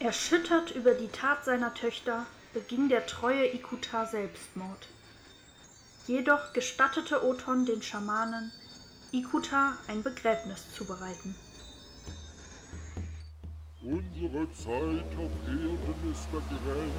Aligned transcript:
Erschüttert 0.00 0.70
über 0.70 0.94
die 0.94 1.08
Tat 1.08 1.44
seiner 1.44 1.74
Töchter 1.74 2.24
beging 2.54 2.88
der 2.88 3.04
treue 3.04 3.52
Ikuta 3.52 4.06
Selbstmord. 4.06 4.88
Jedoch 6.06 6.54
gestattete 6.54 7.22
Othon 7.22 7.66
den 7.66 7.82
Schamanen, 7.82 8.50
Ikuta 9.12 9.76
ein 9.88 10.02
Begräbnis 10.02 10.72
zu 10.74 10.86
bereiten. 10.86 11.34
Unsere 13.82 14.50
Zeit 14.54 15.18
auf 15.18 15.32
Erden 15.46 16.12
ist 16.12 16.32
begrenzt. 16.32 16.96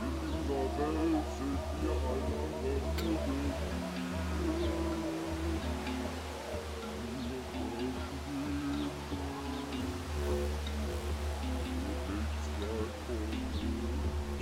In 0.00 0.14
dieser 0.22 0.64
Welt 0.78 1.24
sind 1.38 1.58
wir 1.82 1.90
einander 1.90 2.70
nur 3.02 3.99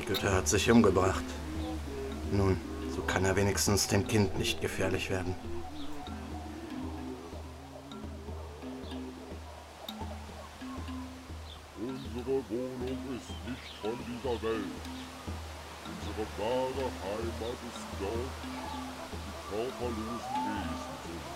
Güter 0.08 0.32
hat 0.32 0.48
sich 0.48 0.70
umgebracht. 0.70 1.22
Nun, 2.32 2.58
so 2.96 3.02
kann 3.02 3.26
er 3.26 3.36
wenigstens 3.36 3.88
dem 3.88 4.08
Kind 4.08 4.38
nicht 4.38 4.58
gefährlich 4.62 5.10
werden. 5.10 5.34
Unsere 11.78 12.42
Wohnung 12.48 12.98
ist 13.18 13.36
nicht 13.46 13.74
von 13.82 13.98
dieser 14.08 14.42
Welt. 14.48 14.84
Unsere 15.84 16.24
wahre 16.38 16.88
Heimat 17.04 17.58
ist 17.68 17.84
dort, 18.00 18.38
wo 19.10 19.16
die 19.26 19.36
körperlosen 19.50 20.38
Wesen 20.48 20.96
sind. 21.04 21.26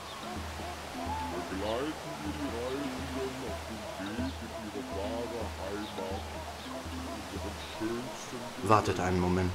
Begleiten 1.51 2.09
wir 2.23 2.33
die 2.41 2.49
Reisenden 2.57 2.92
Wartet 8.63 9.01
einen 9.01 9.21
Moment. 9.21 9.53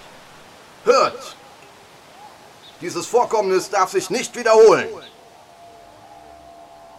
Hört! 0.83 1.35
Dieses 2.81 3.07
Vorkommnis 3.07 3.69
darf 3.69 3.91
sich 3.91 4.09
nicht 4.09 4.35
wiederholen. 4.35 4.87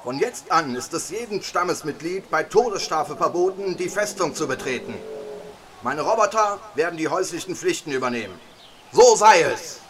Von 0.03 0.19
jetzt 0.19 0.51
an 0.51 0.75
ist 0.75 0.95
es 0.95 1.11
jedem 1.11 1.43
Stammesmitglied 1.43 2.31
bei 2.31 2.43
Todesstrafe 2.43 3.17
verboten, 3.17 3.77
die 3.77 3.89
Festung 3.89 4.35
zu 4.35 4.49
betreten. 4.49 4.95
Meine 5.83 6.03
Roboter 6.03 6.59
werden 6.75 6.97
die 6.97 7.09
häuslichen 7.09 7.55
Pflichten 7.55 7.93
übernehmen. 7.93 8.39
So 8.93 9.15
sei 9.17 9.43
es. 9.43 9.81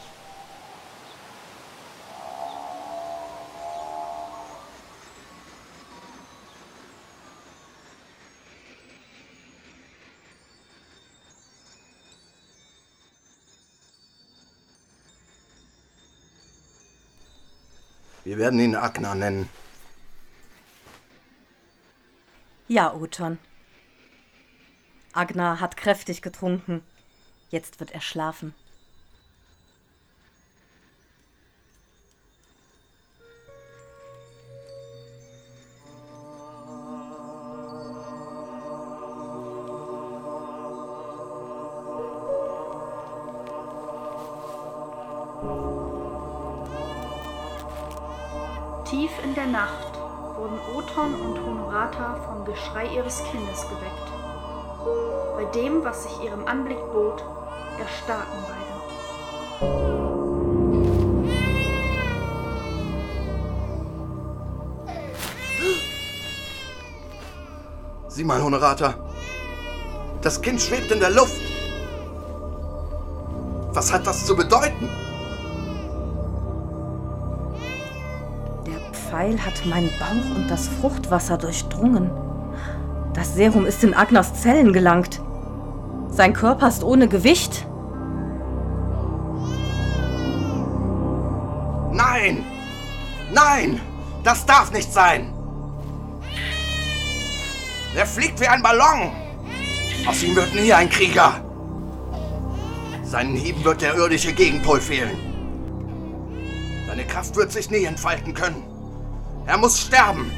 Wir 18.24 18.38
werden 18.38 18.60
ihn 18.60 18.74
Agna 18.74 19.14
nennen. 19.14 19.48
Ja, 22.68 22.92
Othon. 22.92 23.38
Agnar 25.12 25.60
hat 25.60 25.76
kräftig 25.76 26.20
getrunken. 26.20 26.82
Jetzt 27.50 27.80
wird 27.80 27.92
er 27.92 28.00
schlafen. 28.00 28.54
Tief 48.88 49.10
in 49.22 49.34
der 49.34 49.46
Nacht 49.46 49.98
wurden 50.38 50.58
Othon 50.74 51.14
und 51.14 51.38
Honorata 51.44 52.14
vom 52.26 52.46
Geschrei 52.46 52.86
ihres 52.86 53.22
Kindes 53.24 53.66
geweckt. 53.68 54.08
Bei 55.36 55.44
dem, 55.44 55.84
was 55.84 56.04
sich 56.04 56.24
ihrem 56.24 56.46
Anblick 56.46 56.78
bot, 56.90 57.22
erstarrten 57.78 58.38
beide. 58.48 58.78
Sieh 68.08 68.24
mal, 68.24 68.42
Honorata. 68.42 68.94
Das 70.22 70.40
Kind 70.40 70.62
schwebt 70.62 70.90
in 70.90 71.00
der 71.00 71.10
Luft. 71.10 71.42
Was 73.74 73.92
hat 73.92 74.06
das 74.06 74.24
zu 74.24 74.34
bedeuten? 74.34 74.88
Pfeil 79.10 79.38
hat 79.44 79.64
meinen 79.64 79.90
Bauch 79.98 80.36
und 80.36 80.50
das 80.50 80.68
Fruchtwasser 80.68 81.38
durchdrungen. 81.38 82.10
Das 83.14 83.34
Serum 83.34 83.64
ist 83.64 83.82
in 83.82 83.94
Agners 83.94 84.34
Zellen 84.34 84.72
gelangt. 84.72 85.20
Sein 86.10 86.34
Körper 86.34 86.68
ist 86.68 86.84
ohne 86.84 87.08
Gewicht. 87.08 87.66
Nein! 91.92 92.44
Nein! 93.32 93.80
Das 94.24 94.44
darf 94.44 94.72
nicht 94.72 94.92
sein! 94.92 95.32
Er 97.94 98.06
fliegt 98.06 98.40
wie 98.40 98.46
ein 98.46 98.62
Ballon! 98.62 99.12
Aus 100.06 100.22
ihm 100.22 100.36
wird 100.36 100.54
nie 100.54 100.72
ein 100.72 100.90
Krieger! 100.90 101.32
Seinen 103.02 103.36
Hieben 103.36 103.64
wird 103.64 103.80
der 103.80 103.94
irdische 103.94 104.34
Gegenpol 104.34 104.80
fehlen. 104.80 105.16
Seine 106.86 107.04
Kraft 107.04 107.36
wird 107.36 107.52
sich 107.52 107.70
nie 107.70 107.84
entfalten 107.84 108.34
können. 108.34 108.77
Er 109.48 109.56
muss 109.56 109.80
sterben. 109.80 110.30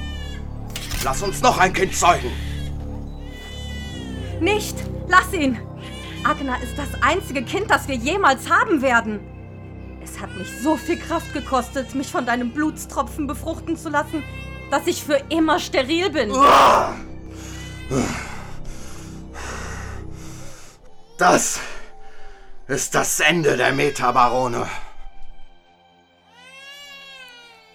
Lass 1.03 1.21
uns 1.21 1.43
noch 1.43 1.59
ein 1.59 1.73
Kind 1.73 1.97
zeugen. 1.97 2.31
Nicht! 4.41 4.77
Lass 5.09 5.33
ihn! 5.33 5.59
Agnar 6.23 6.63
ist 6.63 6.79
das 6.79 6.89
einzige 7.03 7.43
Kind, 7.43 7.69
das 7.69 7.89
wir 7.89 7.97
jemals 7.97 8.49
haben 8.49 8.83
werden. 8.83 9.19
Es 10.01 10.21
hat 10.21 10.33
mich 10.37 10.47
so 10.63 10.77
viel 10.77 10.97
Kraft 10.97 11.33
gekostet, 11.33 11.93
mich 11.97 12.07
von 12.07 12.25
deinem 12.25 12.53
Blutstropfen 12.53 13.27
befruchten 13.27 13.77
zu 13.77 13.89
lassen, 13.89 14.23
dass 14.71 14.87
ich 14.87 15.03
für 15.03 15.21
immer 15.29 15.59
steril 15.59 16.11
bin. 16.11 16.33
Das 21.19 21.59
ist 22.69 22.95
das 22.95 23.19
Ende 23.19 23.57
der 23.57 23.73
Metabarone. 23.73 24.69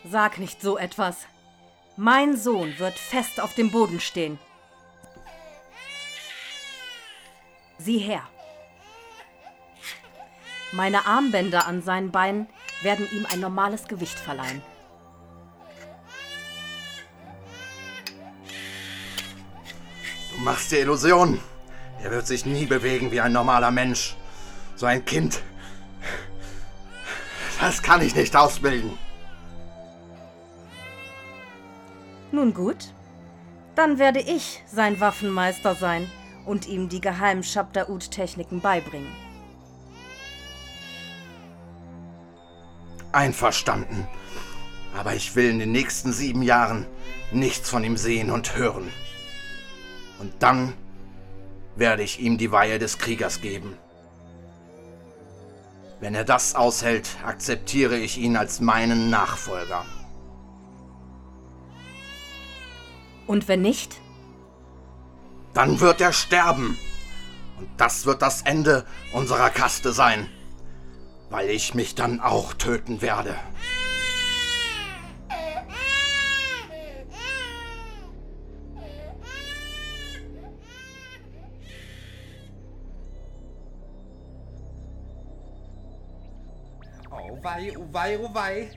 Sag 0.10 0.38
nicht 0.38 0.62
so 0.62 0.78
etwas. 0.78 1.16
Mein 1.98 2.38
Sohn 2.38 2.78
wird 2.78 3.00
fest 3.00 3.40
auf 3.40 3.56
dem 3.56 3.72
Boden 3.72 4.00
stehen. 4.00 4.38
Sieh 7.80 7.98
her. 7.98 8.22
Meine 10.72 11.08
Armbänder 11.08 11.66
an 11.66 11.82
seinen 11.82 12.12
Beinen 12.12 12.48
werden 12.84 13.08
ihm 13.12 13.26
ein 13.32 13.40
normales 13.40 13.88
Gewicht 13.88 14.20
verleihen. 14.20 14.62
Du 20.32 20.42
machst 20.42 20.72
dir 20.72 20.82
Illusionen. 20.82 21.40
Er 22.04 22.12
wird 22.12 22.28
sich 22.28 22.46
nie 22.46 22.66
bewegen 22.66 23.12
wie 23.12 23.22
ein 23.22 23.32
normaler 23.32 23.72
Mensch. 23.72 24.16
So 24.76 24.86
ein 24.86 25.04
Kind. 25.04 25.42
Das 27.60 27.82
kann 27.82 28.02
ich 28.02 28.14
nicht 28.16 28.36
ausbilden. 28.36 29.05
Nun 32.36 32.54
gut, 32.54 32.94
dann 33.76 33.98
werde 33.98 34.20
ich 34.20 34.62
sein 34.68 35.00
Waffenmeister 35.00 35.74
sein 35.74 36.12
und 36.46 36.68
ihm 36.68 36.90
die 36.90 37.00
geheimen 37.00 37.44
Shabda-Ud-Techniken 37.44 38.60
beibringen. 38.60 39.08
Einverstanden. 43.14 44.06
Aber 44.98 45.16
ich 45.16 45.34
will 45.38 45.50
in 45.50 45.60
den 45.60 45.72
nächsten 45.72 46.12
sieben 46.12 46.42
Jahren 46.42 46.86
nichts 47.32 47.70
von 47.70 47.86
ihm 47.86 47.96
sehen 47.96 48.30
und 48.30 48.58
hören. 48.58 48.92
Und 50.20 50.34
dann 50.40 50.74
werde 51.78 52.04
ich 52.04 52.20
ihm 52.20 52.38
die 52.38 52.52
Weihe 52.52 52.80
des 52.80 52.98
Kriegers 52.98 53.40
geben. 53.40 53.78
Wenn 56.02 56.16
er 56.16 56.26
das 56.26 56.54
aushält, 56.54 57.08
akzeptiere 57.26 57.98
ich 57.98 58.18
ihn 58.18 58.36
als 58.36 58.60
meinen 58.60 59.10
Nachfolger. 59.10 59.86
Und 63.28 63.48
wenn 63.48 63.62
nicht? 63.62 64.00
Dann 65.54 65.80
wird 65.80 66.02
er 66.02 66.14
sterben. 66.14 66.78
Und 67.58 67.70
das 67.78 68.06
wird 68.06 68.22
das 68.22 68.42
Ende 68.42 68.86
unserer 69.14 69.50
Kaste 69.50 69.94
sein. 69.94 70.30
Weil 71.30 71.50
ich 71.50 71.74
mich 71.74 71.96
dann 71.96 72.20
auch 72.20 72.54
töten 72.54 73.02
werde. 73.02 73.36
Oh 87.10 87.40
wei, 87.42 87.74
oh 87.78 87.88
wei, 87.92 88.20
oh 88.20 88.30
wei. 88.34 88.70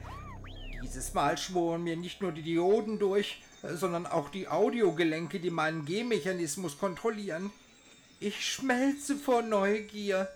Dieses 0.82 1.12
Mal 1.12 1.36
schworen 1.36 1.82
mir 1.82 1.96
nicht 1.96 2.22
nur 2.22 2.32
die 2.32 2.42
Dioden 2.42 2.98
durch, 2.98 3.42
sondern 3.62 4.06
auch 4.06 4.28
die 4.28 4.48
Audiogelenke, 4.48 5.40
die 5.40 5.50
meinen 5.50 5.84
Gehmechanismus 5.84 6.78
kontrollieren. 6.78 7.50
Ich 8.20 8.44
schmelze 8.44 9.16
vor 9.16 9.42
Neugier. 9.42 10.28